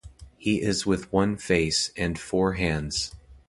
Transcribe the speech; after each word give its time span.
He 0.35 0.63
is 0.63 0.83
with 0.83 1.13
one 1.13 1.37
face 1.37 1.91
and 1.95 2.17
four 2.17 2.53
hands. 2.53 3.13